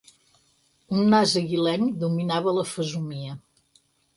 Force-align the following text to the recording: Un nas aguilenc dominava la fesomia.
Un 1.01 1.13
nas 1.13 1.35
aguilenc 1.43 1.93
dominava 2.05 2.57
la 2.61 2.67
fesomia. 2.73 3.37